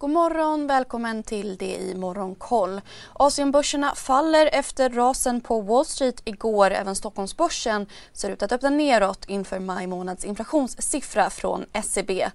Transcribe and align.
God 0.00 0.10
morgon, 0.10 0.66
välkommen 0.66 1.22
till 1.22 1.56
det 1.56 1.76
i 1.76 1.94
Morgonkoll. 1.94 2.80
Asienbörserna 3.12 3.94
faller 3.94 4.50
efter 4.52 4.90
rasen 4.90 5.40
på 5.40 5.60
Wall 5.60 5.84
Street 5.84 6.22
igår. 6.24 6.70
Även 6.70 6.96
Stockholmsbörsen 6.96 7.86
ser 8.12 8.30
ut 8.30 8.42
att 8.42 8.52
öppna 8.52 8.70
neråt 8.70 9.24
inför 9.28 9.58
maj 9.58 9.86
månads 9.86 10.24
inflationssiffra 10.24 11.30
från 11.30 11.66
SCB. 11.72 12.30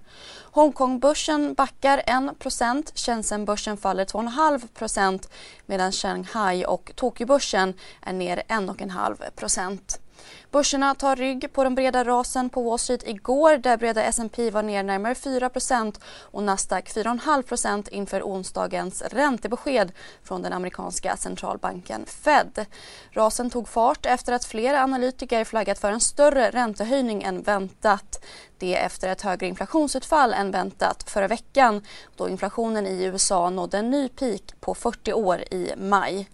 Hongkongbörsen 0.52 1.54
backar 1.54 1.98
1% 1.98 2.92
Shenzhenbörsen 2.94 3.76
faller 3.76 4.04
2,5% 4.04 5.28
medan 5.66 5.92
Shanghai 5.92 6.64
och 6.64 6.92
Tokyobörsen 6.94 7.74
är 8.02 8.12
ner 8.12 8.42
1,5 8.48 10.03
Börserna 10.50 10.94
tar 10.94 11.16
rygg 11.16 11.52
på 11.52 11.64
de 11.64 11.74
breda 11.74 12.04
rasen 12.04 12.50
på 12.50 12.62
Wall 12.62 12.78
Street 12.78 13.08
igår 13.08 13.56
där 13.56 13.76
breda 13.76 14.02
S&P 14.02 14.50
var 14.50 14.62
ner 14.62 14.82
närmare 14.82 15.14
4% 15.14 16.00
och 16.20 16.42
Nasdaq 16.42 16.88
4,5% 16.88 17.88
inför 17.90 18.22
onsdagens 18.22 19.02
räntebesked 19.02 19.92
från 20.22 20.42
den 20.42 20.52
amerikanska 20.52 21.16
centralbanken 21.16 22.06
Fed. 22.06 22.66
Rasen 23.10 23.50
tog 23.50 23.68
fart 23.68 24.06
efter 24.06 24.32
att 24.32 24.44
flera 24.44 24.82
analytiker 24.82 25.44
flaggat 25.44 25.78
för 25.78 25.92
en 25.92 26.00
större 26.00 26.50
räntehöjning 26.50 27.22
än 27.22 27.42
väntat. 27.42 28.24
Det 28.58 28.76
efter 28.76 29.08
ett 29.08 29.22
högre 29.22 29.46
inflationsutfall 29.46 30.32
än 30.32 30.50
väntat 30.50 31.10
förra 31.10 31.28
veckan 31.28 31.82
då 32.16 32.28
inflationen 32.28 32.86
i 32.86 33.04
USA 33.04 33.50
nådde 33.50 33.78
en 33.78 33.90
ny 33.90 34.08
peak 34.08 34.60
på 34.60 34.74
40 34.74 35.12
år 35.12 35.40
i 35.40 35.72
maj. 35.76 36.28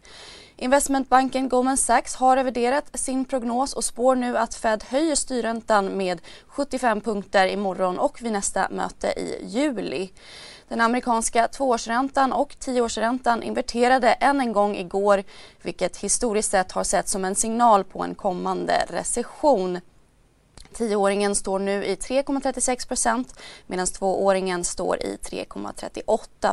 Investmentbanken 0.63 1.49
Goldman 1.49 1.77
Sachs 1.77 2.15
har 2.15 2.37
reviderat 2.37 2.91
sin 2.95 3.25
prognos 3.25 3.73
och 3.73 3.85
spår 3.85 4.15
nu 4.17 4.39
att 4.39 4.55
Fed 4.55 4.85
höjer 4.89 5.15
styrräntan 5.15 5.97
med 5.97 6.21
75 6.47 7.01
punkter 7.01 7.47
imorgon 7.47 7.99
och 7.99 8.23
vid 8.23 8.33
nästa 8.33 8.69
möte 8.71 9.07
i 9.07 9.45
juli. 9.47 10.11
Den 10.69 10.81
amerikanska 10.81 11.49
tvåårsräntan 11.49 12.33
och 12.33 12.59
tioårsräntan 12.59 13.43
inverterade 13.43 14.13
än 14.13 14.41
en 14.41 14.53
gång 14.53 14.77
igår 14.77 15.25
vilket 15.63 15.97
historiskt 15.97 16.51
sett 16.51 16.73
har 16.73 16.85
sett 16.85 17.09
som 17.09 17.25
en 17.25 17.35
signal 17.35 17.85
på 17.85 18.03
en 18.03 18.15
kommande 18.15 18.85
recession. 18.89 19.81
Tioåringen 20.73 21.35
står 21.35 21.59
nu 21.59 21.85
i 21.85 21.95
3,36% 21.95 23.25
medan 23.67 23.87
tvååringen 23.87 24.65
står 24.65 25.03
i 25.03 25.19
3,38 25.23 26.53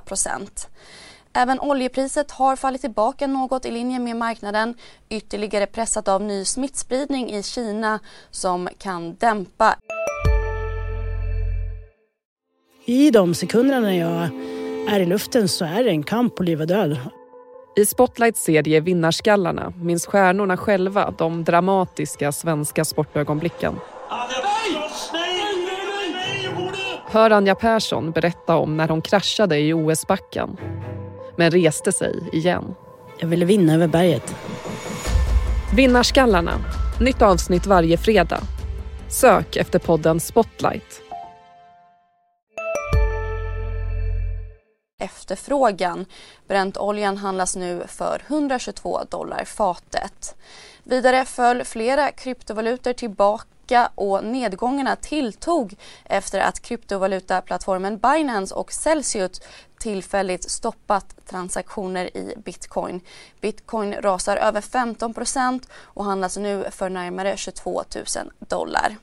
Även 1.38 1.60
oljepriset 1.60 2.32
har 2.32 2.56
fallit 2.56 2.82
tillbaka 2.82 3.28
något 3.28 3.66
i 3.66 3.72
linje 3.72 4.00
med 4.00 4.16
marknaden 4.16 4.76
ytterligare 5.10 5.66
pressat 5.66 6.08
av 6.08 6.22
ny 6.22 6.46
smittspridning 6.46 7.32
i 7.34 7.44
Kina 7.44 8.00
som 8.32 8.70
kan 8.78 9.16
dämpa. 9.16 9.76
I 12.86 13.12
de 13.12 13.36
sekunderna 13.36 13.80
när 13.80 14.00
jag 14.00 14.30
är 14.96 15.00
i 15.00 15.06
luften 15.06 15.48
så 15.48 15.66
är 15.66 15.84
det 15.84 15.90
en 15.90 16.04
kamp 16.04 16.36
på 16.36 16.44
liv 16.44 16.62
och 16.62 16.68
död. 16.68 16.98
I 17.76 17.86
Spotlights 17.86 18.44
serie 18.44 18.80
Vinnarskallarna 18.80 19.74
minns 19.82 20.06
stjärnorna 20.06 20.58
själva 20.58 21.14
de 21.18 21.44
dramatiska 21.44 22.32
svenska 22.32 22.86
sportögonblicken. 22.86 23.76
Hör 27.06 27.32
Anja 27.32 27.56
Persson 27.56 28.12
berätta 28.12 28.56
om 28.56 28.78
när 28.78 28.88
hon 28.88 29.02
kraschade 29.02 29.60
i 29.60 29.74
OS-backen 29.74 30.58
men 31.38 31.52
reste 31.52 31.92
sig 31.92 32.30
igen. 32.34 32.76
Jag 33.20 33.28
ville 33.28 33.46
vinna 33.46 33.74
över 33.74 33.88
berget. 33.88 34.36
Vinnarskallarna. 35.76 36.52
Nytt 37.02 37.22
avsnitt 37.22 37.66
varje 37.66 37.98
fredag. 37.98 38.42
Sök 39.10 39.56
efter 39.56 39.80
podden 39.80 40.20
Spotlight. 40.20 41.02
Efterfrågan. 45.04 46.06
Bräntoljan 46.48 47.18
handlas 47.18 47.56
nu 47.56 47.84
för 47.88 48.22
122 48.28 49.00
dollar 49.10 49.46
fatet. 49.46 50.36
Vidare 50.84 51.26
föll 51.26 51.64
flera 51.64 52.12
kryptovalutor 52.12 52.94
tillbaka 52.94 53.46
vecka 53.68 53.92
och 53.96 54.24
nedgångarna 54.24 54.96
tilltog 54.96 55.76
efter 56.06 56.40
att 56.40 56.60
kryptovalutaplattformen 56.60 57.98
Binance 57.98 58.56
och 58.56 58.72
Celsius 58.72 59.42
tillfälligt 59.80 60.50
stoppat 60.50 61.16
transaktioner 61.26 62.18
i 62.18 62.34
bitcoin. 62.46 63.02
Bitcoin 63.42 63.94
rasar 63.94 64.38
över 64.38 64.62
15% 64.62 65.68
och 65.96 66.06
handlas 66.06 66.38
nu 66.38 66.66
för 66.72 66.90
närmare 66.90 67.38
22 67.38 67.84
000 67.96 68.06
dollar. 68.40 68.98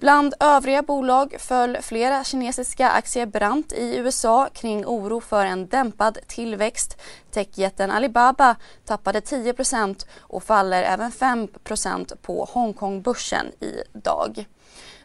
Bland 0.00 0.34
övriga 0.40 0.82
bolag 0.82 1.36
föll 1.38 1.78
flera 1.82 2.24
kinesiska 2.24 2.90
aktier 2.90 3.26
brant 3.26 3.72
i 3.72 3.96
USA 3.96 4.48
kring 4.52 4.86
oro 4.86 5.20
för 5.20 5.46
en 5.46 5.66
dämpad 5.66 6.18
tillväxt. 6.26 7.00
Techjätten 7.30 7.90
Alibaba 7.90 8.56
tappade 8.84 9.20
10% 9.20 10.06
och 10.18 10.42
faller 10.42 10.82
även 10.82 11.10
5% 11.10 12.16
på 12.22 12.48
Hongkongbörsen 12.50 13.46
idag. 13.60 14.44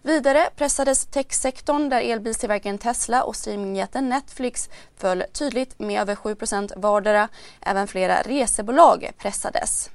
Vidare 0.02 0.50
pressades 0.56 1.06
techsektorn 1.06 1.90
där 1.90 2.02
elbilstillverkaren 2.02 2.78
Tesla 2.78 3.24
och 3.24 3.36
streamingjätten 3.36 4.10
Netflix 4.10 4.70
föll 4.98 5.24
tydligt 5.34 5.80
med 5.80 6.02
över 6.02 6.16
7% 6.16 6.72
vardera. 6.76 7.30
Även 7.62 7.88
flera 7.88 8.22
resebolag 8.22 9.12
pressades. 9.18 9.90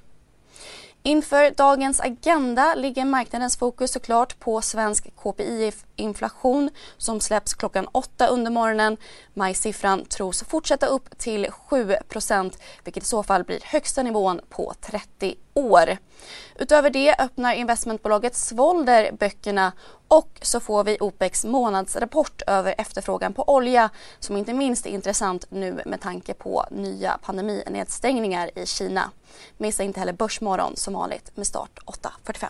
Inför 1.03 1.51
dagens 1.51 2.01
agenda 2.01 2.75
ligger 2.75 3.05
marknadens 3.05 3.57
fokus 3.57 3.93
såklart 3.93 4.39
på 4.39 4.61
svensk 4.61 5.07
KPI-inflation 5.17 6.71
som 6.97 7.21
släpps 7.21 7.55
klockan 7.55 7.89
8 7.93 8.27
under 8.27 8.51
morgonen. 8.51 8.97
Majsiffran 9.35 10.05
tros 10.05 10.43
fortsätta 10.43 10.87
upp 10.87 11.19
till 11.19 11.47
7% 11.47 12.59
vilket 12.85 13.03
i 13.03 13.07
så 13.07 13.23
fall 13.23 13.45
blir 13.45 13.61
högsta 13.65 14.03
nivån 14.03 14.41
på 14.49 14.75
30 14.81 15.35
år. 15.55 15.97
Utöver 16.59 16.91
det 16.91 17.15
öppnar 17.19 17.55
investmentbolaget 17.55 18.37
Svolder 18.37 19.13
böckerna 19.13 19.73
och 20.11 20.39
så 20.43 20.61
får 20.61 20.85
vi 20.85 20.97
OPECs 21.01 21.45
månadsrapport 21.45 22.43
över 22.47 22.75
efterfrågan 22.79 23.33
på 23.33 23.49
olja 23.49 23.91
som 24.19 24.37
inte 24.37 24.53
minst 24.53 24.87
är 24.87 24.91
intressant 24.91 25.47
nu 25.51 25.83
med 25.87 26.01
tanke 26.01 26.35
på 26.35 26.65
nya 26.71 27.19
pandeminedstängningar 27.23 28.59
i 28.59 28.67
Kina. 28.67 29.11
Missa 29.57 29.83
inte 29.83 30.01
heller 30.01 30.13
Börsmorgon 30.13 30.77
som 30.77 30.95
vanligt 30.95 31.37
med 31.37 31.47
start 31.47 31.79
8.45. 32.25 32.47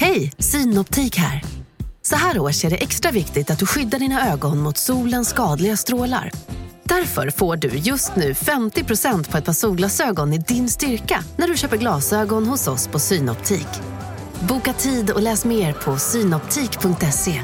Hej, 0.00 0.32
Synoptik 0.38 1.16
här. 1.16 1.42
Så 2.02 2.16
här 2.16 2.38
års 2.38 2.64
är 2.64 2.70
det 2.70 2.76
extra 2.76 3.10
viktigt 3.10 3.50
att 3.50 3.58
du 3.58 3.66
skyddar 3.66 3.98
dina 3.98 4.32
ögon 4.32 4.58
mot 4.58 4.76
solens 4.76 5.28
skadliga 5.28 5.76
strålar. 5.76 6.32
Därför 6.88 7.30
får 7.30 7.56
du 7.56 7.68
just 7.68 8.16
nu 8.16 8.32
50% 8.32 9.30
på 9.30 9.38
ett 9.38 9.44
par 9.44 9.52
solglasögon 9.52 10.32
i 10.32 10.38
din 10.38 10.68
styrka 10.68 11.24
när 11.36 11.48
du 11.48 11.56
köper 11.56 11.76
glasögon 11.76 12.46
hos 12.46 12.68
oss 12.68 12.88
på 12.88 12.98
Synoptik. 12.98 13.68
Boka 14.40 14.72
tid 14.72 15.10
och 15.10 15.22
läs 15.22 15.44
mer 15.44 15.72
på 15.72 15.98
synoptik.se. 15.98 17.42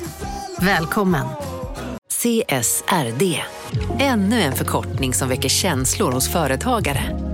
Välkommen! 0.59 1.27
CSRD, 2.09 3.43
ännu 3.99 4.41
en 4.41 4.53
förkortning 4.53 5.15
som 5.15 5.28
väcker 5.28 5.49
känslor 5.49 6.12
hos 6.12 6.28
företagare. 6.28 7.34